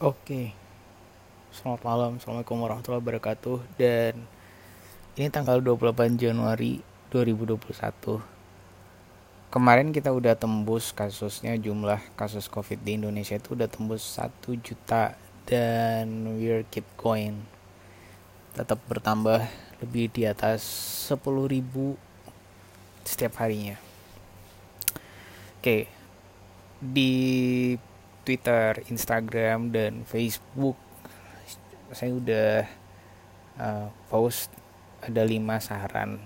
Oke. 0.00 0.56
Selamat 1.52 1.84
malam. 1.84 2.16
Assalamualaikum 2.16 2.56
warahmatullahi 2.56 3.04
wabarakatuh. 3.04 3.60
Dan 3.76 4.24
ini 5.12 5.28
tanggal 5.28 5.60
28 5.60 6.16
Januari 6.16 6.80
2021. 7.12 8.16
Kemarin 9.52 9.92
kita 9.92 10.08
udah 10.08 10.32
tembus 10.40 10.96
kasusnya 10.96 11.52
jumlah 11.60 12.00
kasus 12.16 12.48
Covid 12.48 12.80
di 12.80 12.96
Indonesia 12.96 13.36
itu 13.36 13.52
udah 13.52 13.68
tembus 13.68 14.00
1 14.16 14.40
juta 14.64 15.20
dan 15.44 16.32
we're 16.40 16.64
keep 16.72 16.88
going. 16.96 17.36
Tetap 18.56 18.80
bertambah 18.88 19.44
lebih 19.84 20.08
di 20.16 20.24
atas 20.24 20.64
10 21.12 21.20
ribu 21.44 22.00
setiap 23.04 23.36
harinya. 23.36 23.76
Oke. 25.60 25.92
Di 26.80 27.12
Twitter, 28.30 28.86
Instagram, 28.86 29.74
dan 29.74 30.06
Facebook. 30.06 30.78
Saya 31.90 32.14
udah 32.14 32.62
uh, 33.58 33.90
post 34.06 34.54
ada 35.02 35.26
lima 35.26 35.58
saran. 35.58 36.22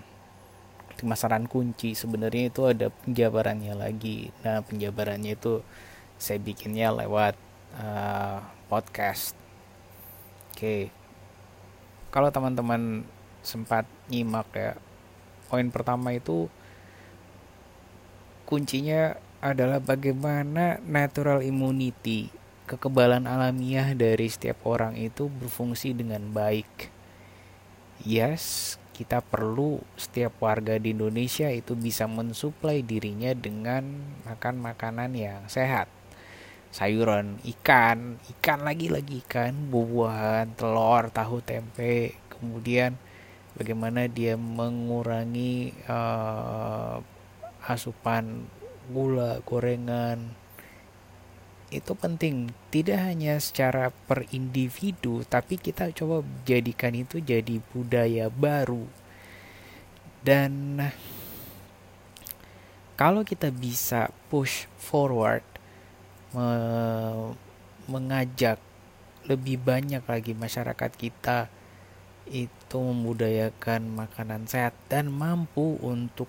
Lima 1.01 1.17
saran 1.17 1.49
kunci 1.49 1.97
sebenarnya 1.97 2.53
itu 2.53 2.61
ada 2.69 2.93
penjabarannya 2.93 3.73
lagi. 3.73 4.29
Nah 4.45 4.61
penjabarannya 4.61 5.33
itu 5.33 5.65
saya 6.21 6.37
bikinnya 6.37 6.93
lewat 6.93 7.33
uh, 7.81 8.45
podcast. 8.69 9.33
Oke. 10.53 10.93
Kalau 12.13 12.29
teman-teman 12.29 13.01
sempat 13.41 13.89
nyimak 14.13 14.45
ya 14.53 14.77
poin 15.49 15.73
pertama 15.73 16.13
itu 16.13 16.53
kuncinya 18.45 19.17
adalah 19.43 19.83
bagaimana 19.83 20.79
natural 20.83 21.43
immunity, 21.43 22.31
kekebalan 22.65 23.29
alamiah 23.29 23.93
dari 23.93 24.27
setiap 24.27 24.65
orang 24.65 24.97
itu 24.97 25.27
berfungsi 25.29 25.93
dengan 25.93 26.31
baik. 26.31 26.89
Yes, 28.03 28.75
kita 28.95 29.19
perlu 29.19 29.83
setiap 29.99 30.39
warga 30.39 30.79
di 30.79 30.95
Indonesia 30.95 31.51
itu 31.51 31.75
bisa 31.75 32.07
mensuplai 32.07 32.79
dirinya 32.79 33.35
dengan 33.35 33.83
makan 34.23 34.55
makanan 34.63 35.11
yang 35.15 35.43
sehat. 35.51 35.91
Sayuran, 36.71 37.39
ikan, 37.43 38.19
ikan 38.35 38.63
lagi 38.63 38.91
lagi 38.91 39.23
ikan, 39.23 39.71
buah-buahan, 39.71 40.59
telur, 40.59 41.07
tahu, 41.11 41.39
tempe, 41.39 42.19
kemudian 42.27 42.99
bagaimana 43.55 44.11
dia 44.11 44.35
mengurangi 44.35 45.71
uh, 45.87 46.99
asupan 47.63 48.43
gula, 48.89 49.41
gorengan. 49.43 50.33
Itu 51.73 51.97
penting. 51.97 52.53
Tidak 52.69 52.95
hanya 52.95 53.37
secara 53.41 53.89
per 53.91 54.29
individu 54.31 55.25
tapi 55.25 55.57
kita 55.57 55.91
coba 55.91 56.21
jadikan 56.45 56.93
itu 56.93 57.19
jadi 57.21 57.59
budaya 57.73 58.29
baru. 58.29 58.85
Dan 60.25 60.81
kalau 62.95 63.27
kita 63.27 63.51
bisa 63.51 64.09
push 64.31 64.65
forward 64.79 65.43
me 66.35 66.47
mengajak 67.85 68.57
lebih 69.29 69.61
banyak 69.61 70.01
lagi 70.01 70.33
masyarakat 70.33 70.91
kita 70.97 71.53
itu 72.25 72.77
membudayakan 72.81 73.93
makanan 73.93 74.49
sehat 74.49 74.73
dan 74.89 75.13
mampu 75.13 75.77
untuk 75.85 76.25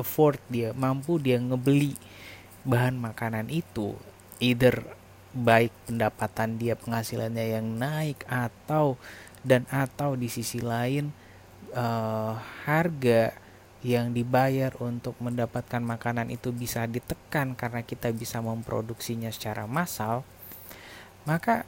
afford 0.00 0.40
dia 0.48 0.72
mampu 0.72 1.20
dia 1.20 1.36
ngebeli 1.36 1.94
bahan 2.64 2.96
makanan 2.96 3.52
itu 3.52 3.96
either 4.40 4.82
baik 5.30 5.70
pendapatan 5.86 6.58
dia 6.58 6.74
penghasilannya 6.74 7.46
yang 7.60 7.66
naik 7.78 8.26
atau 8.26 8.98
dan 9.46 9.64
atau 9.70 10.18
di 10.18 10.26
sisi 10.26 10.58
lain 10.58 11.14
uh, 11.72 12.34
harga 12.66 13.32
yang 13.80 14.12
dibayar 14.12 14.76
untuk 14.76 15.16
mendapatkan 15.24 15.80
makanan 15.80 16.28
itu 16.28 16.52
bisa 16.52 16.84
ditekan 16.84 17.56
karena 17.56 17.80
kita 17.80 18.12
bisa 18.12 18.44
memproduksinya 18.44 19.32
secara 19.32 19.64
massal 19.64 20.26
maka 21.24 21.64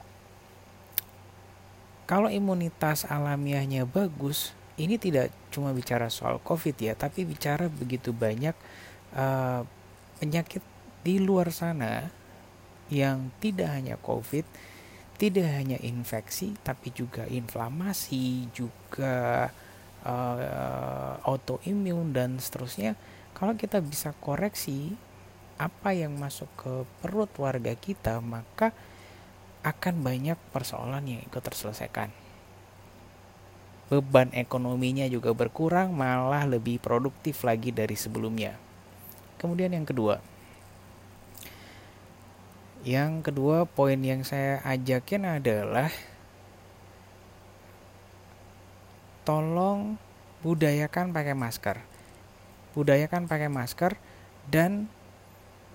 kalau 2.05 2.29
imunitas 2.29 3.09
alamiahnya 3.09 3.89
bagus 3.89 4.53
ini 4.77 5.01
tidak 5.01 5.33
cuma 5.53 5.77
bicara 5.77 6.09
soal 6.09 6.41
COVID 6.41 6.77
ya, 6.81 6.97
tapi 6.97 7.29
bicara 7.29 7.69
begitu 7.69 8.17
banyak 8.17 8.57
uh, 9.13 9.63
penyakit 10.17 10.65
di 11.05 11.21
luar 11.21 11.53
sana 11.53 12.09
yang 12.89 13.29
tidak 13.39 13.69
hanya 13.69 14.01
COVID, 14.01 14.49
tidak 15.21 15.49
hanya 15.53 15.77
infeksi, 15.85 16.57
tapi 16.65 16.89
juga 16.97 17.29
inflamasi, 17.29 18.49
juga 18.57 19.53
uh, 20.09 21.13
autoimun 21.29 22.17
dan 22.17 22.41
seterusnya. 22.41 22.97
Kalau 23.37 23.53
kita 23.53 23.85
bisa 23.85 24.17
koreksi 24.17 24.97
apa 25.61 25.93
yang 25.93 26.17
masuk 26.17 26.49
ke 26.57 26.73
perut 27.05 27.31
warga 27.37 27.77
kita, 27.77 28.19
maka 28.25 28.73
akan 29.63 30.03
banyak 30.03 30.39
persoalan 30.51 31.07
yang 31.07 31.21
ikut 31.23 31.39
terselesaikan 31.39 32.22
beban 33.93 34.33
ekonominya 34.33 35.05
juga 35.05 35.37
berkurang, 35.37 35.93
malah 35.93 36.49
lebih 36.49 36.81
produktif 36.81 37.45
lagi 37.45 37.69
dari 37.69 37.93
sebelumnya. 37.93 38.57
Kemudian 39.37 39.77
yang 39.77 39.85
kedua, 39.85 40.25
yang 42.89 43.21
kedua 43.21 43.69
poin 43.69 44.01
yang 44.01 44.25
saya 44.25 44.65
ajakin 44.65 45.29
adalah 45.29 45.93
tolong 49.29 50.01
budayakan 50.41 51.13
pakai 51.13 51.37
masker. 51.37 51.85
Budayakan 52.73 53.29
pakai 53.29 53.53
masker 53.53 54.01
dan 54.49 54.89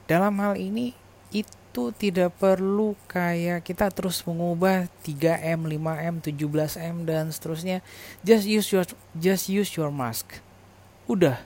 dalam 0.09 0.41
hal 0.41 0.57
ini 0.57 0.97
itu 1.29 1.53
itu 1.77 1.93
tidak 1.93 2.33
perlu 2.41 2.97
kayak 3.05 3.61
kita 3.61 3.93
terus 3.93 4.25
mengubah 4.25 4.89
3M, 5.05 5.69
5M, 5.77 6.25
17M 6.25 7.05
dan 7.05 7.29
seterusnya. 7.29 7.85
Just 8.25 8.49
use 8.49 8.73
your 8.73 8.81
just 9.13 9.45
use 9.45 9.69
your 9.77 9.93
mask. 9.93 10.41
Udah. 11.05 11.37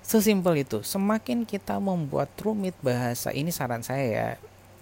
Sesimpel 0.00 0.64
itu. 0.64 0.80
Semakin 0.80 1.44
kita 1.44 1.76
membuat 1.76 2.32
rumit 2.40 2.72
bahasa, 2.80 3.28
ini 3.28 3.52
saran 3.52 3.84
saya 3.84 4.06
ya. 4.08 4.28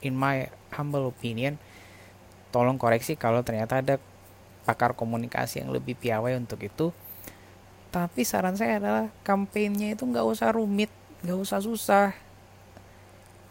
In 0.06 0.14
my 0.14 0.46
humble 0.70 1.10
opinion, 1.10 1.58
tolong 2.54 2.78
koreksi 2.78 3.18
kalau 3.18 3.42
ternyata 3.42 3.82
ada 3.82 3.98
pakar 4.62 4.94
komunikasi 4.94 5.66
yang 5.66 5.74
lebih 5.74 5.98
piawai 5.98 6.38
untuk 6.38 6.62
itu. 6.62 6.94
Tapi 7.90 8.22
saran 8.22 8.54
saya 8.54 8.78
adalah 8.78 9.10
kampanyenya 9.26 9.98
itu 9.98 10.06
nggak 10.06 10.22
usah 10.30 10.54
rumit, 10.54 10.94
nggak 11.26 11.38
usah 11.42 11.58
susah 11.58 12.25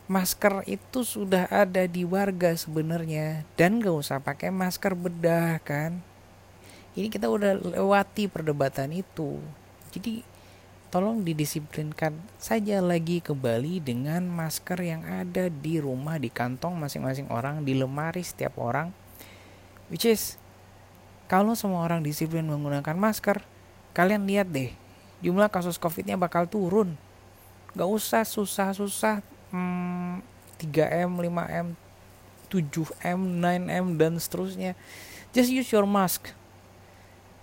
masker 0.05 0.61
itu 0.69 1.01
sudah 1.01 1.49
ada 1.49 1.89
di 1.89 2.05
warga 2.05 2.53
sebenarnya. 2.53 3.45
Dan 3.57 3.81
gak 3.81 3.95
usah 3.95 4.17
pakai 4.21 4.53
masker 4.53 4.93
bedah 4.93 5.57
kan? 5.65 6.01
Ini 6.95 7.11
kita 7.11 7.27
udah 7.27 7.59
lewati 7.75 8.29
perdebatan 8.31 8.93
itu. 8.95 9.41
Jadi 9.91 10.23
tolong 10.93 11.27
didisiplinkan 11.27 12.15
saja 12.39 12.79
lagi 12.79 13.19
kembali 13.19 13.83
dengan 13.83 14.23
masker 14.31 14.79
yang 14.79 15.03
ada 15.03 15.51
di 15.51 15.81
rumah 15.81 16.15
di 16.15 16.31
kantong 16.31 16.77
masing-masing 16.79 17.27
orang 17.27 17.67
di 17.67 17.75
lemari 17.75 18.23
setiap 18.23 18.55
orang. 18.61 18.95
Which 19.91 20.07
is 20.07 20.39
kalau 21.27 21.57
semua 21.57 21.83
orang 21.83 22.05
disiplin 22.05 22.47
menggunakan 22.47 22.95
masker 22.95 23.43
kalian 23.91 24.23
lihat 24.29 24.47
deh 24.53 24.71
jumlah 25.19 25.51
kasus 25.51 25.75
covidnya 25.75 26.15
bakal 26.15 26.47
turun. 26.47 26.95
Gak 27.75 27.91
usah 27.91 28.23
susah-susah 28.23 29.19
hmm, 29.51 30.23
3M, 30.61 31.11
5M, 31.19 31.67
7M, 32.49 33.19
9M 33.41 33.85
dan 33.99 34.13
seterusnya. 34.17 34.71
Just 35.35 35.51
use 35.51 35.69
your 35.73 35.83
mask. 35.83 36.31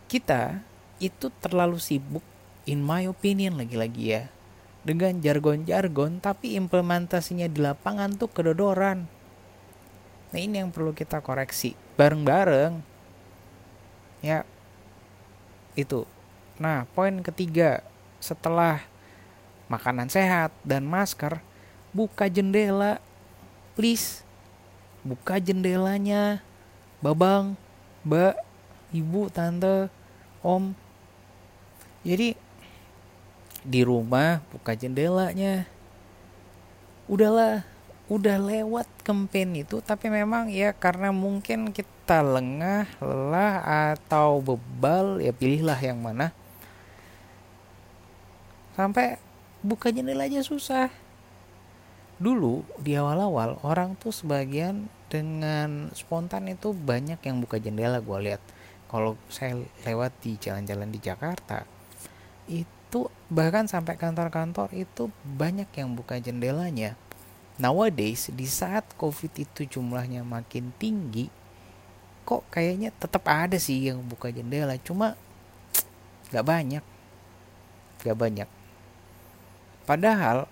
Kita 0.09 0.65
itu 1.03 1.29
terlalu 1.43 1.83
sibuk 1.83 2.25
in 2.65 2.81
my 2.81 3.11
opinion 3.11 3.59
lagi-lagi 3.59 4.05
ya 4.15 4.23
dengan 4.83 5.19
jargon-jargon 5.23 6.19
tapi 6.19 6.59
implementasinya 6.59 7.47
di 7.47 7.59
lapangan 7.63 8.19
tuh 8.19 8.31
kedodoran. 8.31 9.07
Nah, 10.33 10.39
ini 10.41 10.65
yang 10.65 10.73
perlu 10.73 10.97
kita 10.97 11.23
koreksi 11.23 11.77
bareng-bareng. 11.95 12.83
Ya. 14.25 14.49
Itu. 15.77 16.09
Nah, 16.57 16.89
poin 16.93 17.21
ketiga 17.21 17.85
setelah 18.23 18.85
makanan 19.69 20.09
sehat 20.09 20.53
dan 20.67 20.85
masker, 20.85 21.41
buka 21.93 22.27
jendela 22.27 22.99
please. 23.77 24.25
Buka 25.03 25.41
jendelanya. 25.43 26.41
Babang 27.03 27.59
mbak 28.07 28.39
ibu 28.95 29.27
tante 29.33 29.91
om. 30.45 30.75
Jadi 32.03 32.35
di 33.63 33.81
rumah 33.83 34.43
buka 34.51 34.75
jendelanya. 34.75 35.67
Udahlah 37.11 37.67
udah 38.11 38.37
lewat 38.37 38.87
campaign 39.07 39.65
itu 39.65 39.81
tapi 39.81 40.13
memang 40.13 40.53
ya 40.53 40.77
karena 40.77 41.15
mungkin 41.15 41.73
kita 41.73 42.21
lengah 42.21 42.85
lelah 43.01 43.55
atau 43.95 44.39
bebal 44.39 45.19
ya 45.19 45.35
pilihlah 45.35 45.79
yang 45.83 45.99
mana. 45.99 46.31
Sampai 48.79 49.19
buka 49.61 49.91
jendela 49.91 50.27
aja 50.31 50.41
susah 50.47 51.02
dulu 52.23 52.63
di 52.79 52.95
awal-awal 52.95 53.59
orang 53.67 53.99
tuh 53.99 54.15
sebagian 54.15 54.87
dengan 55.11 55.91
spontan 55.93 56.47
itu 56.47 56.71
banyak 56.71 57.19
yang 57.21 57.43
buka 57.43 57.59
jendela 57.59 57.99
gue 57.99 58.19
lihat. 58.23 58.43
Kalau 58.87 59.19
saya 59.27 59.59
lewat 59.83 60.15
di 60.23 60.39
jalan-jalan 60.39 60.89
di 60.95 61.03
Jakarta 61.03 61.67
itu 62.47 63.11
bahkan 63.27 63.67
sampai 63.67 63.99
kantor-kantor 63.99 64.71
itu 64.71 65.11
banyak 65.27 65.67
yang 65.75 65.99
buka 65.99 66.23
jendelanya. 66.23 66.95
Nowadays 67.59 68.31
di 68.31 68.47
saat 68.47 68.87
covid 68.95 69.35
itu 69.37 69.67
jumlahnya 69.67 70.23
makin 70.23 70.71
tinggi 70.79 71.29
kok 72.23 72.47
kayaknya 72.55 72.95
tetap 72.95 73.27
ada 73.27 73.59
sih 73.59 73.91
yang 73.91 73.99
buka 74.07 74.31
jendela. 74.31 74.79
Cuma 74.79 75.19
nggak 76.31 76.47
banyak. 76.47 76.85
Nggak 78.07 78.19
banyak. 78.19 78.49
Padahal 79.83 80.47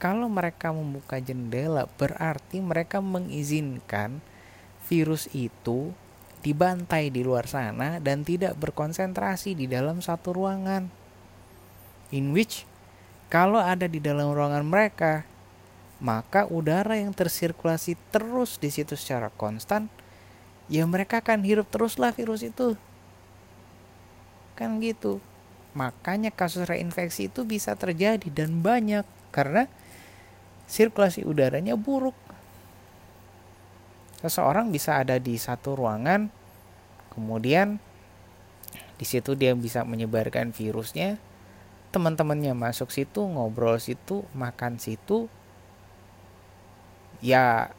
kalau 0.00 0.32
mereka 0.32 0.72
membuka 0.72 1.20
jendela 1.20 1.84
berarti 2.00 2.64
mereka 2.64 3.04
mengizinkan 3.04 4.24
virus 4.88 5.28
itu 5.36 5.92
dibantai 6.40 7.12
di 7.12 7.20
luar 7.20 7.44
sana 7.44 8.00
dan 8.00 8.24
tidak 8.24 8.56
berkonsentrasi 8.56 9.52
di 9.52 9.68
dalam 9.68 10.00
satu 10.00 10.32
ruangan. 10.32 10.88
In 12.10 12.32
which 12.32 12.64
kalau 13.28 13.60
ada 13.60 13.86
di 13.86 14.02
dalam 14.02 14.32
ruangan 14.32 14.66
mereka, 14.66 15.22
maka 16.00 16.48
udara 16.48 16.96
yang 16.96 17.12
tersirkulasi 17.12 17.94
terus 18.10 18.56
di 18.56 18.72
situ 18.72 18.96
secara 18.96 19.28
konstan, 19.30 19.86
ya 20.66 20.82
mereka 20.88 21.20
akan 21.20 21.44
hirup 21.44 21.68
teruslah 21.68 22.10
virus 22.10 22.42
itu. 22.42 22.74
Kan 24.56 24.80
gitu. 24.80 25.20
Makanya 25.76 26.34
kasus 26.34 26.66
reinfeksi 26.66 27.30
itu 27.30 27.46
bisa 27.46 27.78
terjadi 27.78 28.26
dan 28.32 28.64
banyak 28.64 29.06
karena 29.30 29.70
sirkulasi 30.70 31.26
udaranya 31.26 31.74
buruk. 31.74 32.14
Seseorang 34.22 34.70
bisa 34.70 35.02
ada 35.02 35.18
di 35.18 35.34
satu 35.34 35.74
ruangan 35.74 36.30
kemudian 37.10 37.82
di 38.94 39.08
situ 39.08 39.34
dia 39.34 39.50
bisa 39.58 39.82
menyebarkan 39.82 40.54
virusnya. 40.54 41.18
Teman-temannya 41.90 42.54
masuk 42.54 42.94
situ 42.94 43.26
ngobrol 43.26 43.82
situ 43.82 44.22
makan 44.30 44.78
situ. 44.78 45.26
Ya 47.18 47.74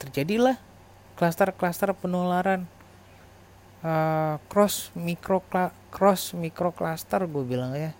terjadilah 0.00 0.56
klaster-klaster 1.20 1.92
penularan. 1.92 2.64
Uh, 3.84 4.40
cross 4.48 4.88
mikro 4.96 5.44
cross 5.92 6.32
mikro 6.32 6.72
cluster 6.72 7.28
gue 7.28 7.44
bilang 7.44 7.76
ya. 7.76 7.92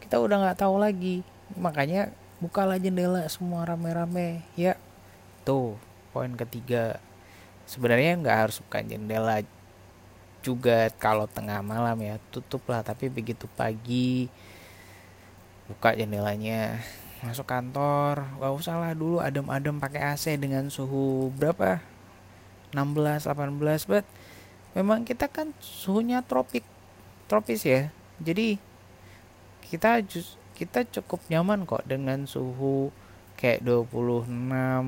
Kita 0.00 0.22
udah 0.22 0.40
nggak 0.40 0.64
tahu 0.64 0.80
lagi. 0.80 1.20
Makanya 1.58 2.14
bukalah 2.38 2.76
jendela 2.76 3.24
semua 3.32 3.64
rame-rame 3.64 4.44
ya. 4.58 4.76
Tuh 5.44 5.76
poin 6.12 6.32
ketiga. 6.36 7.00
Sebenarnya 7.66 8.14
nggak 8.20 8.36
harus 8.46 8.62
buka 8.62 8.84
jendela 8.84 9.42
juga 10.44 10.92
kalau 11.00 11.26
tengah 11.26 11.64
malam 11.64 11.96
ya. 12.04 12.16
Tutup 12.30 12.62
lah 12.70 12.84
tapi 12.84 13.08
begitu 13.10 13.48
pagi 13.56 14.30
buka 15.66 15.96
jendelanya. 15.98 16.78
Masuk 17.24 17.48
kantor 17.48 18.22
gak 18.38 18.54
usah 18.54 18.76
lah 18.78 18.92
dulu 18.92 19.18
adem-adem 19.18 19.80
pakai 19.80 20.14
AC 20.14 20.36
dengan 20.38 20.68
suhu 20.70 21.32
berapa? 21.34 21.82
16 22.76 23.24
18 23.24 23.90
but 23.90 24.04
memang 24.76 25.02
kita 25.02 25.26
kan 25.26 25.50
suhunya 25.58 26.22
tropik 26.22 26.62
tropis 27.26 27.66
ya. 27.66 27.90
Jadi 28.22 28.60
kita 29.66 30.04
kita 30.56 30.88
cukup 30.88 31.20
nyaman 31.28 31.68
kok 31.68 31.84
dengan 31.84 32.24
suhu 32.24 32.88
kayak 33.36 33.60
26, 33.60 34.24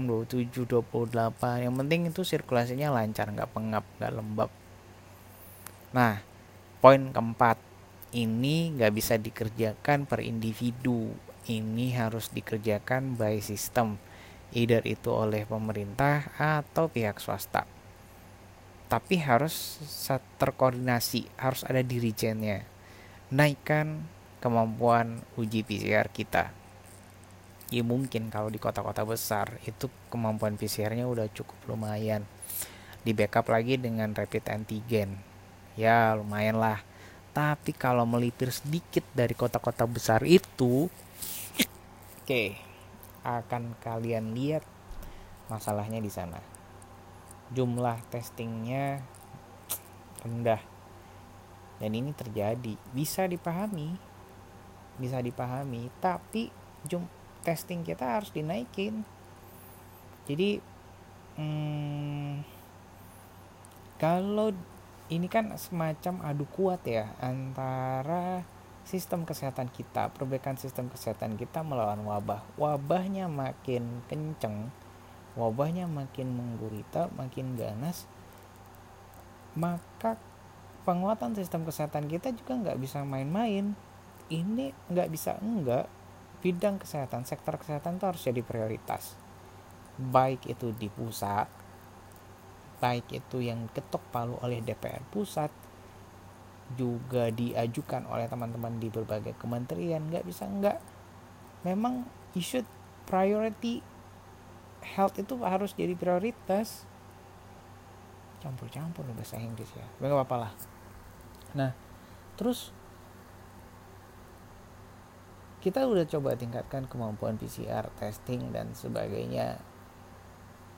27, 0.08 0.64
28 0.64 1.64
yang 1.68 1.76
penting 1.76 2.08
itu 2.08 2.24
sirkulasinya 2.24 2.88
lancar 2.88 3.28
nggak 3.28 3.52
pengap 3.52 3.84
nggak 4.00 4.12
lembab. 4.16 4.50
Nah 5.92 6.24
poin 6.80 7.12
keempat 7.12 7.60
ini 8.16 8.72
nggak 8.72 8.92
bisa 8.96 9.20
dikerjakan 9.20 10.08
per 10.08 10.24
individu. 10.24 11.12
Ini 11.48 11.96
harus 11.96 12.32
dikerjakan 12.32 13.16
by 13.20 13.40
system 13.44 14.00
either 14.52 14.80
itu 14.88 15.12
oleh 15.12 15.44
pemerintah 15.44 16.32
atau 16.40 16.88
pihak 16.88 17.20
swasta. 17.20 17.68
Tapi 18.88 19.20
harus 19.20 19.76
terkoordinasi 20.40 21.28
harus 21.36 21.60
ada 21.68 21.84
dirijennya. 21.84 22.64
Naikkan 23.28 24.08
kemampuan 24.38 25.22
uji 25.34 25.66
PCR 25.66 26.10
kita. 26.10 26.54
Ya 27.68 27.84
mungkin 27.84 28.32
kalau 28.32 28.48
di 28.48 28.56
kota-kota 28.56 29.04
besar 29.04 29.60
itu 29.68 29.92
kemampuan 30.08 30.56
PCR-nya 30.56 31.04
udah 31.04 31.28
cukup 31.28 31.58
lumayan. 31.68 32.24
Di 33.04 33.12
backup 33.12 33.52
lagi 33.52 33.76
dengan 33.76 34.16
rapid 34.16 34.48
antigen. 34.48 35.20
Ya 35.76 36.16
lumayan 36.16 36.56
lah. 36.56 36.80
Tapi 37.36 37.76
kalau 37.76 38.08
melipir 38.08 38.48
sedikit 38.50 39.04
dari 39.12 39.36
kota-kota 39.36 39.84
besar 39.84 40.24
itu 40.24 40.88
oke 40.88 42.24
okay, 42.24 42.58
akan 43.22 43.76
kalian 43.84 44.32
lihat 44.32 44.64
masalahnya 45.52 46.00
di 46.00 46.08
sana. 46.08 46.40
Jumlah 47.52 48.00
testingnya 48.08 49.04
rendah. 50.24 50.60
Dan 51.78 51.94
ini 51.94 52.10
terjadi. 52.16 52.74
Bisa 52.90 53.28
dipahami 53.28 54.07
bisa 54.98 55.22
dipahami 55.22 55.88
tapi 56.02 56.50
jum 56.84 57.06
testing 57.46 57.86
kita 57.86 58.20
harus 58.20 58.34
dinaikin. 58.34 59.06
Jadi 60.28 60.60
hmm, 61.40 62.44
kalau 63.96 64.52
ini 65.08 65.24
kan 65.30 65.56
semacam 65.56 66.20
adu 66.28 66.44
kuat 66.52 66.84
ya 66.84 67.16
antara 67.22 68.44
sistem 68.84 69.24
kesehatan 69.24 69.72
kita 69.72 70.12
perbaikan 70.12 70.60
sistem 70.60 70.92
kesehatan 70.92 71.40
kita 71.40 71.64
melawan 71.64 72.04
wabah. 72.04 72.44
Wabahnya 72.60 73.30
makin 73.30 74.04
kenceng 74.10 74.68
wabahnya 75.38 75.86
makin 75.86 76.34
menggurita 76.34 77.14
makin 77.14 77.54
ganas 77.54 78.10
maka 79.54 80.18
penguatan 80.82 81.38
sistem 81.38 81.62
kesehatan 81.62 82.10
kita 82.10 82.34
juga 82.34 82.58
nggak 82.58 82.78
bisa 82.82 83.06
main-main 83.06 83.78
ini 84.28 84.72
nggak 84.92 85.08
bisa 85.08 85.36
enggak 85.40 85.88
bidang 86.38 86.78
kesehatan, 86.78 87.26
sektor 87.26 87.58
kesehatan 87.58 87.98
itu 87.98 88.04
harus 88.06 88.22
jadi 88.22 88.42
prioritas. 88.46 89.18
Baik 89.98 90.46
itu 90.46 90.70
di 90.70 90.86
pusat, 90.86 91.50
baik 92.78 93.10
itu 93.10 93.42
yang 93.42 93.66
ketok 93.74 94.02
palu 94.14 94.38
oleh 94.38 94.62
DPR 94.62 95.02
pusat, 95.10 95.50
juga 96.78 97.34
diajukan 97.34 98.06
oleh 98.06 98.30
teman-teman 98.30 98.78
di 98.78 98.86
berbagai 98.92 99.34
kementerian, 99.40 100.06
nggak 100.06 100.22
bisa 100.22 100.46
enggak. 100.46 100.78
Memang 101.66 102.06
isu 102.38 102.62
priority 103.10 103.82
health 104.94 105.18
itu 105.18 105.34
harus 105.42 105.74
jadi 105.74 105.98
prioritas. 105.98 106.86
Campur-campur 108.38 109.02
bahasa 109.10 109.34
Inggris 109.42 109.74
ya, 109.74 109.86
nggak 109.98 110.14
apa-apa 110.14 110.36
lah. 110.46 110.52
Nah, 111.58 111.70
terus 112.38 112.70
kita 115.58 115.90
udah 115.90 116.06
coba 116.06 116.38
tingkatkan 116.38 116.86
kemampuan 116.86 117.34
PCR 117.34 117.90
testing 117.98 118.54
dan 118.54 118.70
sebagainya. 118.78 119.58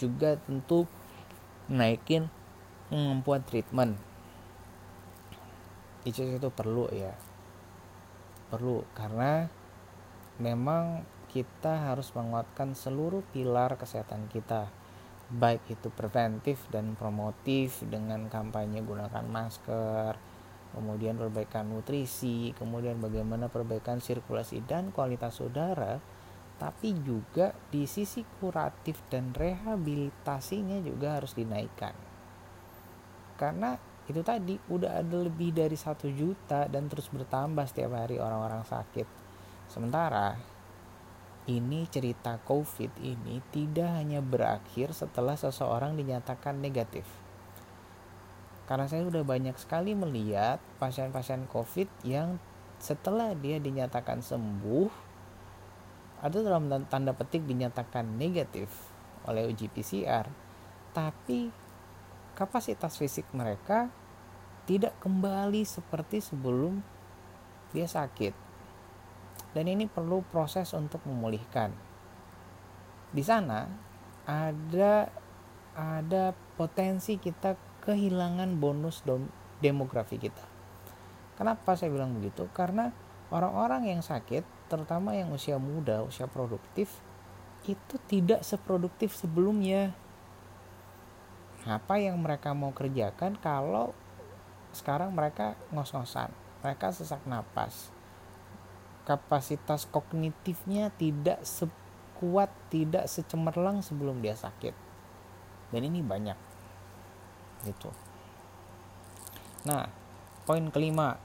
Juga 0.01 0.41
tentu 0.41 0.89
naikin 1.69 2.33
kemampuan 2.89 3.45
treatment. 3.45 4.01
Itu 6.09 6.25
itu 6.25 6.49
perlu 6.49 6.89
ya. 6.89 7.13
Perlu 8.49 8.89
karena 8.97 9.53
memang 10.41 11.05
kita 11.29 11.93
harus 11.93 12.11
menguatkan 12.17 12.73
seluruh 12.73 13.21
pilar 13.37 13.77
kesehatan 13.77 14.33
kita. 14.33 14.73
Baik 15.31 15.63
itu 15.69 15.93
preventif 15.93 16.67
dan 16.73 16.97
promotif 16.97 17.85
dengan 17.87 18.27
kampanye 18.33 18.83
gunakan 18.83 19.23
masker 19.29 20.30
kemudian 20.71 21.19
perbaikan 21.19 21.71
nutrisi, 21.71 22.55
kemudian 22.55 22.99
bagaimana 23.03 23.51
perbaikan 23.51 23.99
sirkulasi 23.99 24.63
dan 24.65 24.95
kualitas 24.95 25.39
udara, 25.43 25.99
tapi 26.61 26.93
juga 27.01 27.57
di 27.73 27.89
sisi 27.89 28.21
kuratif 28.39 29.01
dan 29.09 29.33
rehabilitasinya 29.33 30.79
juga 30.85 31.17
harus 31.17 31.33
dinaikkan. 31.33 31.97
Karena 33.41 33.81
itu 34.11 34.21
tadi 34.21 34.59
udah 34.69 35.01
ada 35.01 35.19
lebih 35.23 35.55
dari 35.55 35.79
satu 35.79 36.11
juta 36.11 36.67
dan 36.67 36.91
terus 36.91 37.09
bertambah 37.09 37.65
setiap 37.65 37.95
hari 37.95 38.21
orang-orang 38.21 38.67
sakit. 38.67 39.07
Sementara 39.71 40.35
ini 41.49 41.89
cerita 41.89 42.37
COVID 42.43 43.01
ini 43.01 43.41
tidak 43.49 43.97
hanya 43.97 44.21
berakhir 44.21 44.93
setelah 44.93 45.39
seseorang 45.39 45.97
dinyatakan 45.97 46.61
negatif. 46.61 47.09
Karena 48.71 48.87
saya 48.87 49.03
sudah 49.03 49.27
banyak 49.27 49.59
sekali 49.59 49.99
melihat 49.99 50.63
pasien-pasien 50.79 51.51
COVID 51.51 52.07
yang 52.07 52.39
setelah 52.79 53.35
dia 53.35 53.59
dinyatakan 53.59 54.23
sembuh 54.23 55.11
atau 56.23 56.39
dalam 56.39 56.71
tanda 56.87 57.11
petik 57.11 57.51
dinyatakan 57.51 58.15
negatif 58.15 58.71
oleh 59.27 59.51
uji 59.51 59.67
PCR, 59.75 60.31
tapi 60.95 61.51
kapasitas 62.39 62.95
fisik 62.95 63.27
mereka 63.35 63.91
tidak 64.71 64.95
kembali 65.03 65.67
seperti 65.67 66.23
sebelum 66.23 66.79
dia 67.75 67.91
sakit. 67.91 68.39
Dan 69.51 69.67
ini 69.67 69.91
perlu 69.91 70.23
proses 70.31 70.71
untuk 70.79 71.03
memulihkan. 71.11 71.75
Di 73.11 73.27
sana 73.27 73.67
ada 74.31 75.11
ada 75.75 76.31
potensi 76.55 77.19
kita 77.19 77.70
kehilangan 77.91 78.63
bonus 78.63 79.03
demografi 79.59 80.23
kita. 80.23 80.47
Kenapa 81.35 81.75
saya 81.75 81.91
bilang 81.91 82.15
begitu? 82.15 82.47
Karena 82.55 82.95
orang-orang 83.35 83.91
yang 83.91 83.99
sakit, 83.99 84.47
terutama 84.71 85.19
yang 85.19 85.35
usia 85.35 85.59
muda, 85.59 86.07
usia 86.07 86.31
produktif, 86.31 87.03
itu 87.67 87.99
tidak 88.07 88.47
seproduktif 88.47 89.11
sebelumnya. 89.19 89.91
Apa 91.67 91.99
yang 91.99 92.23
mereka 92.23 92.55
mau 92.55 92.71
kerjakan 92.71 93.35
kalau 93.43 93.91
sekarang 94.71 95.11
mereka 95.11 95.59
ngos-ngosan, 95.75 96.31
mereka 96.63 96.95
sesak 96.95 97.27
napas. 97.27 97.91
Kapasitas 99.03 99.91
kognitifnya 99.91 100.95
tidak 100.95 101.43
sekuat, 101.43 102.55
tidak 102.71 103.11
secemerlang 103.11 103.83
sebelum 103.83 104.23
dia 104.23 104.39
sakit. 104.39 104.77
Dan 105.75 105.83
ini 105.83 106.05
banyak 106.05 106.50
gitu. 107.65 107.91
Nah 109.69 109.89
poin 110.49 110.65
kelima. 110.73 111.21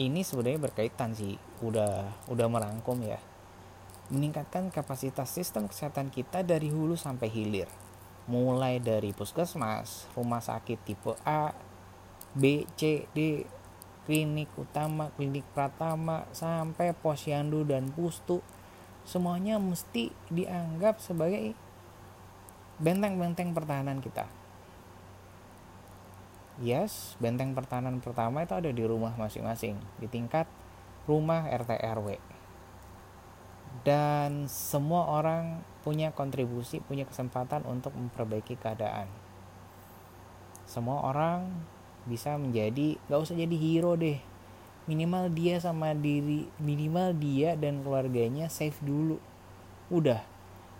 Ini 0.00 0.24
sebenarnya 0.24 0.64
berkaitan 0.64 1.12
sih 1.12 1.36
udah 1.60 2.24
udah 2.32 2.46
merangkum 2.48 3.04
ya. 3.04 3.20
Meningkatkan 4.08 4.72
kapasitas 4.72 5.28
sistem 5.28 5.68
kesehatan 5.68 6.08
kita 6.08 6.40
dari 6.40 6.72
hulu 6.72 6.96
sampai 6.96 7.28
hilir. 7.28 7.68
Mulai 8.24 8.80
dari 8.80 9.12
puskesmas 9.12 10.08
rumah 10.16 10.40
sakit 10.40 10.78
tipe 10.88 11.12
A 11.28 11.52
B 12.32 12.64
C 12.80 13.04
D 13.12 13.44
klinik 14.08 14.48
utama 14.56 15.12
klinik 15.20 15.44
pratama 15.52 16.24
sampai 16.32 16.96
posyandu 16.96 17.68
dan 17.68 17.92
pustu. 17.92 18.40
Semuanya 19.04 19.60
mesti 19.60 20.16
dianggap 20.32 20.96
sebagai 20.96 21.52
benteng-benteng 22.80 23.52
pertahanan 23.52 24.00
kita 24.00 24.39
yes 26.60 27.16
benteng 27.18 27.56
pertahanan 27.56 27.98
pertama 28.04 28.44
itu 28.44 28.54
ada 28.54 28.70
di 28.70 28.84
rumah 28.84 29.16
masing-masing 29.16 29.80
di 29.98 30.06
tingkat 30.06 30.44
rumah 31.08 31.48
RT 31.48 31.80
RW 31.80 32.20
dan 33.80 34.44
semua 34.50 35.08
orang 35.08 35.64
punya 35.80 36.12
kontribusi 36.12 36.84
punya 36.84 37.08
kesempatan 37.08 37.64
untuk 37.64 37.96
memperbaiki 37.96 38.60
keadaan. 38.60 39.08
Semua 40.68 41.00
orang 41.02 41.48
bisa 42.04 42.36
menjadi 42.36 43.00
gak 43.08 43.20
usah 43.24 43.36
jadi 43.38 43.56
hero 43.56 43.96
deh. 43.96 44.20
Minimal 44.84 45.32
dia 45.32 45.56
sama 45.62 45.96
diri 45.96 46.50
minimal 46.60 47.16
dia 47.16 47.56
dan 47.56 47.80
keluarganya 47.80 48.52
safe 48.52 48.76
dulu. 48.84 49.16
Udah. 49.88 50.20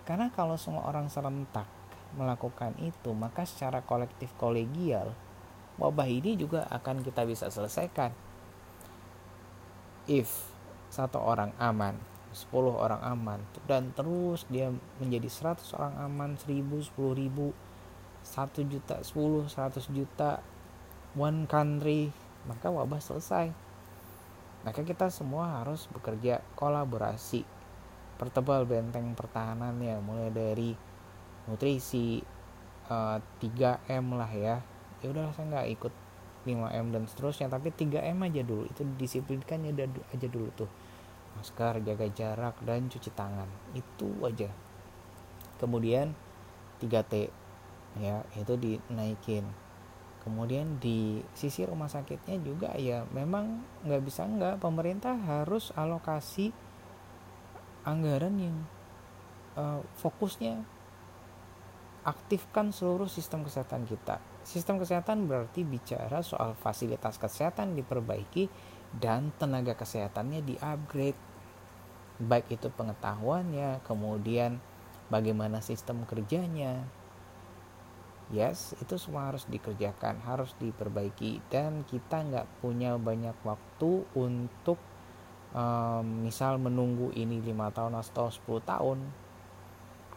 Karena 0.05 0.29
kalau 0.33 0.57
semua 0.57 0.85
orang 0.85 1.09
serentak 1.09 1.65
melakukan 2.11 2.75
itu 2.83 3.15
maka 3.15 3.47
secara 3.47 3.79
kolektif 3.87 4.27
kolegial 4.35 5.15
wabah 5.81 6.05
ini 6.05 6.37
juga 6.37 6.69
akan 6.69 7.01
kita 7.01 7.25
bisa 7.25 7.49
selesaikan. 7.49 8.13
If 10.05 10.29
satu 10.93 11.17
orang 11.17 11.57
aman, 11.57 11.97
10 12.29 12.53
orang 12.77 13.01
aman, 13.01 13.41
dan 13.65 13.89
terus 13.97 14.45
dia 14.47 14.69
menjadi 15.01 15.57
100 15.57 15.73
orang 15.73 15.95
aman, 16.05 16.29
1000, 16.37 16.85
10 16.93 17.17
ribu, 17.17 17.57
1 18.21 18.61
juta, 18.69 19.01
10, 19.01 19.49
100 19.49 19.89
juta, 19.89 20.45
one 21.17 21.49
country, 21.49 22.13
maka 22.45 22.69
wabah 22.69 23.01
selesai. 23.01 23.49
Maka 24.61 24.85
kita 24.85 25.09
semua 25.09 25.59
harus 25.59 25.89
bekerja 25.89 26.45
kolaborasi, 26.53 27.41
pertebal 28.21 28.69
benteng 28.69 29.17
pertahanannya, 29.17 29.97
mulai 30.05 30.29
dari 30.29 30.71
nutrisi, 31.49 32.21
3M 32.91 34.05
eh, 34.11 34.17
lah 34.19 34.31
ya, 34.31 34.57
ya 35.01 35.09
udah 35.09 35.33
saya 35.33 35.45
nggak 35.49 35.67
ikut 35.77 35.93
5M 36.45 36.85
dan 36.93 37.03
seterusnya. 37.05 37.47
Tapi 37.49 37.73
3M 37.73 38.17
aja 38.25 38.41
dulu. 38.41 38.65
Itu 38.65 38.85
disiplinkan 38.97 39.65
aja 39.69 40.27
dulu 40.29 40.49
tuh. 40.57 40.69
Masker 41.37 41.81
jaga 41.85 42.07
jarak 42.11 42.55
dan 42.65 42.89
cuci 42.89 43.09
tangan. 43.13 43.47
Itu 43.77 44.09
aja. 44.25 44.49
Kemudian 45.61 46.13
3T 46.81 47.29
ya 47.99 48.23
itu 48.39 48.53
dinaikin. 48.55 49.45
Kemudian 50.21 50.77
di 50.77 51.17
sisi 51.33 51.65
rumah 51.65 51.89
sakitnya 51.89 52.37
juga 52.45 52.77
ya 52.77 53.05
memang 53.09 53.61
nggak 53.85 54.01
bisa 54.05 54.25
nggak. 54.25 54.61
Pemerintah 54.61 55.17
harus 55.17 55.73
alokasi 55.73 56.53
anggaran 57.85 58.37
yang 58.37 58.57
uh, 59.57 59.81
fokusnya 59.97 60.61
aktifkan 62.01 62.73
seluruh 62.73 63.07
sistem 63.07 63.45
kesehatan 63.45 63.85
kita 63.85 64.17
Sistem 64.41 64.81
kesehatan 64.81 65.29
berarti 65.29 65.61
bicara 65.61 66.25
soal 66.25 66.57
fasilitas 66.57 67.21
kesehatan 67.21 67.77
diperbaiki 67.77 68.49
dan 68.97 69.29
tenaga 69.37 69.77
kesehatannya 69.77 70.41
di-upgrade. 70.41 71.19
Baik 72.17 72.57
itu 72.57 72.73
pengetahuannya, 72.73 73.85
kemudian 73.85 74.57
bagaimana 75.13 75.61
sistem 75.61 76.09
kerjanya. 76.09 76.81
Yes, 78.33 78.73
itu 78.81 78.97
semua 78.97 79.29
harus 79.29 79.45
dikerjakan, 79.45 80.23
harus 80.25 80.55
diperbaiki 80.57 81.43
dan 81.51 81.83
kita 81.85 82.23
nggak 82.23 82.47
punya 82.63 82.95
banyak 82.95 83.35
waktu 83.43 84.07
untuk 84.17 84.79
um, 85.53 86.25
misal 86.25 86.57
menunggu 86.57 87.11
ini 87.13 87.43
lima 87.43 87.69
tahun 87.69 87.99
atau 87.99 88.31
10 88.31 88.63
tahun. 88.63 88.97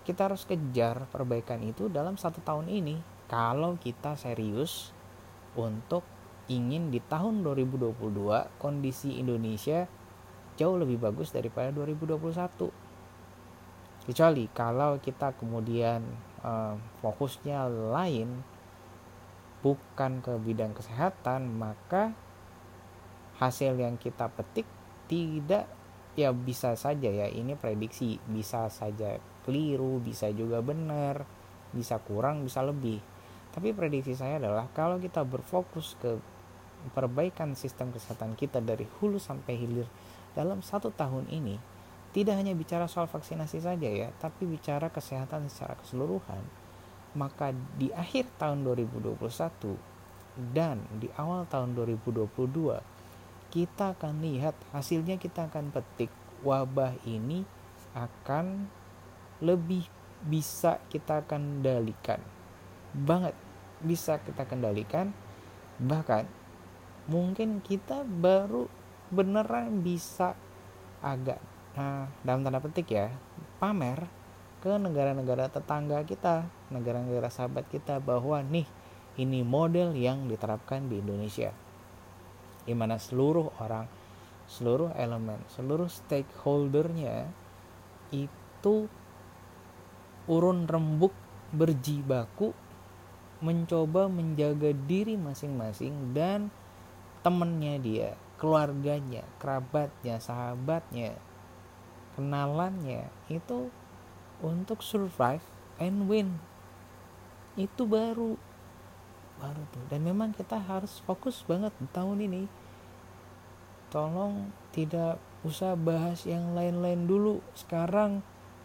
Kita 0.04 0.28
harus 0.28 0.44
kejar 0.44 1.08
perbaikan 1.08 1.64
itu 1.64 1.88
dalam 1.88 2.20
satu 2.20 2.44
tahun 2.44 2.68
ini. 2.68 3.00
Kalau 3.24 3.80
kita 3.80 4.20
serius 4.20 4.92
untuk 5.56 6.04
ingin 6.48 6.92
di 6.92 7.00
tahun 7.00 7.40
2022 7.40 8.60
kondisi 8.60 9.16
Indonesia 9.16 9.88
jauh 10.60 10.76
lebih 10.76 11.00
bagus 11.00 11.32
daripada 11.32 11.72
2021 11.72 12.68
kecuali 14.04 14.44
kalau 14.52 15.00
kita 15.00 15.32
kemudian 15.40 16.04
uh, 16.44 16.76
fokusnya 17.00 17.64
lain 17.96 18.44
bukan 19.64 20.20
ke 20.20 20.36
bidang 20.44 20.76
kesehatan 20.76 21.48
maka 21.56 22.12
hasil 23.40 23.80
yang 23.80 23.96
kita 23.96 24.28
petik 24.28 24.68
tidak 25.08 25.64
ya 26.14 26.30
bisa 26.30 26.76
saja 26.76 27.08
ya 27.08 27.26
ini 27.32 27.56
prediksi 27.56 28.20
bisa 28.28 28.68
saja 28.68 29.16
keliru 29.44 30.00
bisa 30.00 30.32
juga 30.32 30.64
benar 30.64 31.44
bisa 31.74 31.98
kurang 31.98 32.46
bisa 32.46 32.62
lebih. 32.62 33.02
Tapi 33.50 33.74
prediksi 33.74 34.14
saya 34.14 34.38
adalah 34.38 34.70
kalau 34.70 35.02
kita 35.02 35.26
berfokus 35.26 35.98
ke 35.98 36.18
perbaikan 36.94 37.58
sistem 37.58 37.90
kesehatan 37.90 38.38
kita 38.38 38.62
dari 38.62 38.86
hulu 38.98 39.18
sampai 39.18 39.58
hilir 39.58 39.88
dalam 40.34 40.62
satu 40.62 40.90
tahun 40.90 41.30
ini, 41.30 41.58
tidak 42.10 42.34
hanya 42.38 42.54
bicara 42.54 42.90
soal 42.90 43.06
vaksinasi 43.06 43.62
saja 43.62 43.86
ya, 43.86 44.10
tapi 44.18 44.46
bicara 44.46 44.90
kesehatan 44.90 45.46
secara 45.46 45.78
keseluruhan, 45.78 46.42
maka 47.14 47.54
di 47.78 47.94
akhir 47.94 48.26
tahun 48.42 48.66
2021 48.66 49.78
dan 50.50 50.82
di 50.98 51.06
awal 51.14 51.46
tahun 51.46 51.78
2022 51.78 52.26
kita 53.54 53.94
akan 53.94 54.18
lihat 54.18 54.58
hasilnya 54.74 55.14
kita 55.14 55.46
akan 55.46 55.70
petik 55.70 56.10
wabah 56.42 56.98
ini 57.06 57.46
akan 57.94 58.66
lebih 59.44 59.84
bisa 60.24 60.80
kita 60.88 61.20
kendalikan. 61.28 62.18
Banget 62.96 63.36
bisa 63.84 64.16
kita 64.24 64.48
kendalikan. 64.48 65.12
Bahkan 65.76 66.24
mungkin 67.12 67.60
kita 67.60 68.08
baru 68.08 68.64
beneran 69.12 69.84
bisa 69.84 70.32
agak 71.04 71.36
nah, 71.76 72.08
dalam 72.24 72.40
tanda 72.40 72.64
petik 72.64 72.88
ya 72.88 73.12
pamer 73.60 74.08
ke 74.64 74.80
negara-negara 74.80 75.52
tetangga 75.52 76.00
kita 76.08 76.48
negara-negara 76.72 77.28
sahabat 77.28 77.68
kita 77.68 78.00
bahwa 78.00 78.40
nih 78.40 78.64
ini 79.20 79.44
model 79.44 79.92
yang 79.92 80.26
diterapkan 80.26 80.88
di 80.88 81.04
Indonesia. 81.04 81.52
Di 82.64 82.72
mana 82.72 82.96
seluruh 82.96 83.52
orang 83.60 83.84
seluruh 84.44 84.92
elemen 84.96 85.40
seluruh 85.52 85.88
stakeholdernya 85.88 87.28
itu 88.12 88.88
urun 90.24 90.64
rembuk 90.64 91.12
berjibaku 91.54 92.56
mencoba 93.44 94.08
menjaga 94.08 94.72
diri 94.72 95.20
masing-masing 95.20 96.16
dan 96.16 96.48
temennya 97.20 97.76
dia, 97.80 98.10
keluarganya, 98.40 99.24
kerabatnya, 99.36 100.16
sahabatnya, 100.20 101.16
kenalannya 102.16 103.08
itu 103.28 103.68
untuk 104.40 104.80
survive 104.80 105.44
and 105.80 106.08
win. 106.08 106.40
Itu 107.56 107.84
baru 107.84 108.36
baru 109.38 109.62
tuh. 109.72 109.84
Dan 109.90 110.06
memang 110.06 110.32
kita 110.32 110.58
harus 110.60 111.02
fokus 111.02 111.42
banget 111.44 111.74
tahun 111.92 112.24
ini. 112.24 112.42
Tolong 113.90 114.50
tidak 114.74 115.20
usah 115.46 115.78
bahas 115.78 116.26
yang 116.26 116.56
lain-lain 116.56 117.06
dulu. 117.06 117.44
Sekarang 117.54 118.24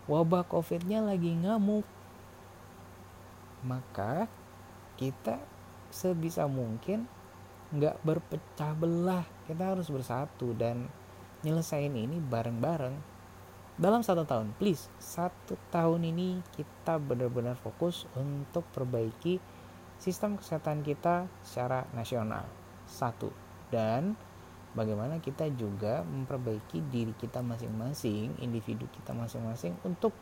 wabah 0.09 0.41
covidnya 0.49 1.05
lagi 1.05 1.37
ngamuk. 1.37 1.85
Maka 3.61 4.25
kita 4.97 5.37
sebisa 5.93 6.49
mungkin 6.49 7.05
nggak 7.69 8.01
berpecah 8.01 8.73
belah. 8.73 9.23
Kita 9.45 9.77
harus 9.77 9.93
bersatu 9.93 10.57
dan 10.57 10.89
nyelesain 11.45 11.93
ini 11.93 12.17
bareng-bareng. 12.17 13.21
Dalam 13.79 14.03
satu 14.03 14.27
tahun 14.27 14.51
please 14.59 14.91
satu 14.99 15.55
tahun 15.71 16.03
ini 16.11 16.43
kita 16.51 16.99
benar-benar 16.99 17.55
fokus 17.55 18.03
untuk 18.11 18.67
perbaiki 18.75 19.39
sistem 19.95 20.35
kesehatan 20.35 20.83
kita 20.83 21.29
secara 21.45 21.87
nasional. 21.95 22.43
Satu. 22.89 23.31
Dan 23.69 24.17
bagaimana 24.77 25.17
kita 25.17 25.49
juga 25.57 26.05
memperbaiki 26.05 26.85
diri 26.93 27.13
kita 27.17 27.41
masing-masing 27.41 28.37
individu 28.43 28.85
kita 28.93 29.17
masing-masing 29.17 29.73
untuk 29.81 30.13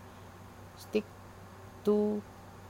stick 0.80 1.04
to 1.84 2.24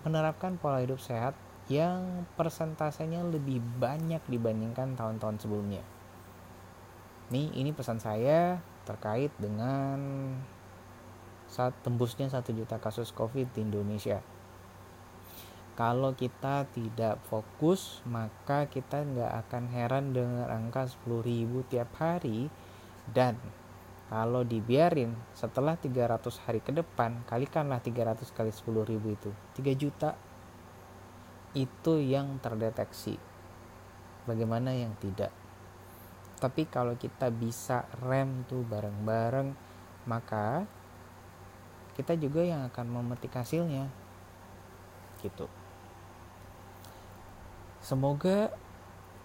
menerapkan 0.08 0.56
pola 0.58 0.80
hidup 0.82 1.02
sehat 1.02 1.36
yang 1.68 2.24
persentasenya 2.40 3.28
lebih 3.28 3.60
banyak 3.60 4.24
dibandingkan 4.32 4.96
tahun-tahun 4.96 5.44
sebelumnya. 5.44 5.84
Nih, 7.28 7.52
ini 7.60 7.76
pesan 7.76 8.00
saya 8.00 8.64
terkait 8.88 9.36
dengan 9.36 10.00
saat 11.52 11.76
tembusnya 11.84 12.32
satu 12.32 12.56
juta 12.56 12.80
kasus 12.80 13.12
COVID 13.12 13.52
di 13.52 13.68
Indonesia. 13.68 14.24
Kalau 15.78 16.18
kita 16.18 16.66
tidak 16.74 17.22
fokus, 17.30 18.02
maka 18.10 18.66
kita 18.66 19.06
nggak 19.06 19.46
akan 19.46 19.64
heran 19.70 20.10
dengan 20.10 20.50
angka 20.50 20.90
10 20.90 21.22
ribu 21.22 21.62
tiap 21.70 21.94
hari. 22.02 22.50
Dan 23.06 23.38
kalau 24.10 24.42
dibiarin 24.42 25.14
setelah 25.38 25.78
300 25.78 26.34
hari 26.50 26.66
ke 26.66 26.74
depan 26.74 27.22
kalikanlah 27.30 27.78
300 27.78 28.26
kali 28.34 28.50
10 28.50 28.90
ribu 28.90 29.14
itu. 29.14 29.30
3 29.62 29.78
juta. 29.78 30.18
Itu 31.54 32.02
yang 32.02 32.42
terdeteksi. 32.42 33.22
Bagaimana 34.26 34.74
yang 34.74 34.98
tidak? 34.98 35.30
Tapi 36.42 36.66
kalau 36.66 36.98
kita 36.98 37.30
bisa 37.30 37.86
rem 38.02 38.50
tuh 38.50 38.66
bareng-bareng 38.66 39.54
maka 40.10 40.66
kita 41.94 42.18
juga 42.18 42.42
yang 42.42 42.66
akan 42.66 42.86
memetik 42.90 43.38
hasilnya. 43.38 43.94
Gitu 45.22 45.67
semoga 47.88 48.52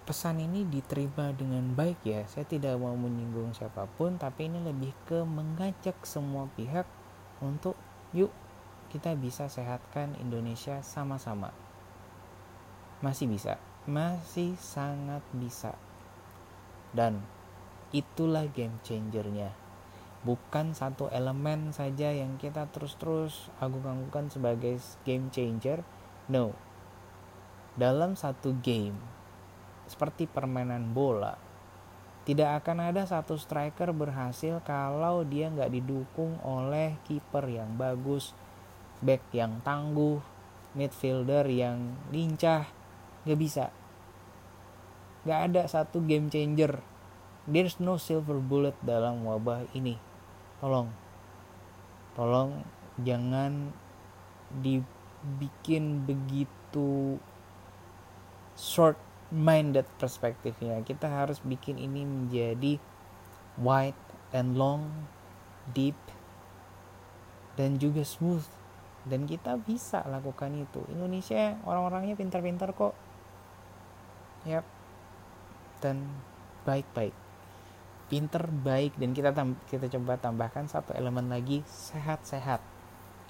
pesan 0.07 0.38
ini 0.38 0.62
diterima 0.62 1.35
dengan 1.35 1.75
baik 1.75 2.07
ya. 2.07 2.23
Saya 2.31 2.47
tidak 2.47 2.78
mau 2.78 2.95
menyinggung 2.95 3.50
siapa 3.59 3.90
pun, 3.99 4.23
tapi 4.23 4.47
ini 4.47 4.62
lebih 4.62 4.95
ke 5.11 5.26
mengajak 5.26 5.99
semua 6.07 6.47
pihak 6.54 6.87
untuk 7.42 7.75
yuk 8.14 8.31
kita 8.95 9.19
bisa 9.19 9.50
sehatkan 9.50 10.14
Indonesia 10.23 10.78
sama-sama. 10.87 11.50
Masih 13.02 13.26
bisa, 13.26 13.59
masih 13.83 14.54
sangat 14.62 15.26
bisa. 15.35 15.75
Dan 16.94 17.18
itulah 17.90 18.46
game 18.46 18.79
changernya. 18.87 19.51
Bukan 20.22 20.70
satu 20.70 21.11
elemen 21.11 21.75
saja 21.75 22.14
yang 22.14 22.38
kita 22.38 22.70
terus-terus 22.70 23.51
agung-agungkan 23.59 24.31
sebagai 24.31 24.79
game 25.03 25.35
changer. 25.35 25.83
No. 26.31 26.55
Dalam 27.73 28.13
satu 28.15 28.53
game 28.61 29.13
seperti 29.93 30.25
permainan 30.25 30.97
bola. 30.97 31.37
Tidak 32.23 32.55
akan 32.63 32.89
ada 32.89 33.03
satu 33.03 33.35
striker 33.35 33.91
berhasil 33.91 34.63
kalau 34.63 35.27
dia 35.27 35.51
nggak 35.51 35.75
didukung 35.75 36.39
oleh 36.47 36.95
kiper 37.05 37.45
yang 37.51 37.75
bagus, 37.75 38.31
back 39.03 39.21
yang 39.35 39.59
tangguh, 39.67 40.23
midfielder 40.79 41.45
yang 41.51 41.99
lincah, 42.15 42.71
nggak 43.27 43.41
bisa. 43.41 43.67
Nggak 45.27 45.41
ada 45.51 45.63
satu 45.67 45.99
game 46.07 46.31
changer. 46.31 46.79
There's 47.43 47.83
no 47.83 47.99
silver 47.99 48.39
bullet 48.39 48.79
dalam 48.87 49.27
wabah 49.27 49.67
ini. 49.75 49.99
Tolong, 50.63 50.95
tolong 52.15 52.63
jangan 53.03 53.75
dibikin 54.63 56.07
begitu 56.07 57.19
short 58.62 58.94
minded 59.35 59.88
perspektifnya 59.98 60.79
kita 60.87 61.11
harus 61.11 61.42
bikin 61.42 61.83
ini 61.83 62.07
menjadi 62.07 62.79
wide 63.59 63.98
and 64.31 64.55
long 64.55 64.87
deep 65.75 65.98
dan 67.55 67.77
juga 67.77 68.03
smooth. 68.03 68.44
Dan 69.03 69.27
kita 69.27 69.59
bisa 69.59 70.07
lakukan 70.07 70.55
itu. 70.55 70.87
Indonesia 70.94 71.59
orang-orangnya 71.66 72.14
pintar-pintar 72.14 72.70
kok. 72.70 72.94
Yap. 74.46 74.62
Dan 75.83 76.07
baik-baik. 76.62 77.14
Pinter 78.07 78.46
baik. 78.46 78.94
Dan 78.94 79.11
kita 79.11 79.35
kita 79.66 79.90
coba 79.98 80.22
tambahkan 80.22 80.70
satu 80.70 80.94
elemen 80.94 81.27
lagi 81.27 81.66
sehat-sehat. 81.66 82.62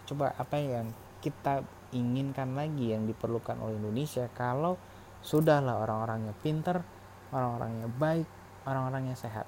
Coba 0.05 0.37
apa 0.37 0.61
yang 0.61 0.93
kita 1.25 1.65
inginkan 1.97 2.53
lagi 2.53 2.93
yang 2.93 3.09
diperlukan 3.09 3.57
oleh 3.57 3.81
Indonesia. 3.81 4.29
Kalau 4.37 4.77
Sudahlah 5.23 5.79
orang-orangnya 5.79 6.35
pinter, 6.43 6.83
orang-orangnya 7.31 7.87
baik, 7.87 8.27
orang-orangnya 8.67 9.15
sehat. 9.15 9.47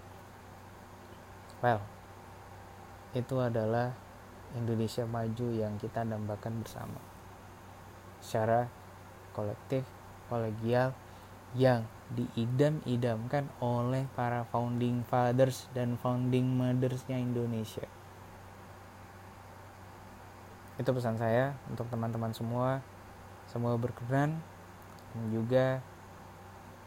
Well, 1.58 1.82
itu 3.14 3.36
adalah 3.42 3.94
Indonesia 4.54 5.02
maju 5.02 5.46
yang 5.50 5.74
kita 5.82 6.06
dambakan 6.06 6.62
bersama. 6.62 7.02
Secara 8.22 8.70
kolektif, 9.34 9.82
kolegial, 10.30 10.94
yang 11.54 11.86
diidam-idamkan 12.14 13.46
oleh 13.62 14.06
para 14.18 14.42
founding 14.50 15.06
fathers 15.06 15.70
dan 15.74 15.94
founding 15.98 16.54
mothersnya 16.54 17.18
Indonesia. 17.18 17.86
Itu 20.74 20.90
pesan 20.90 21.14
saya 21.18 21.54
untuk 21.70 21.86
teman-teman 21.90 22.34
semua. 22.34 22.82
Semua 23.46 23.78
berkenan 23.78 24.42
dan 25.14 25.24
juga 25.30 25.78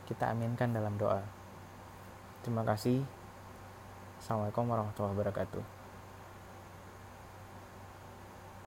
kita 0.08 0.32
aminkan 0.36 0.76
dalam 0.76 1.00
doa. 1.00 1.24
Terima 2.44 2.68
kasih. 2.68 3.04
Assalamualaikum 4.20 4.68
warahmatullahi 4.68 5.16
wabarakatuh. 5.16 5.77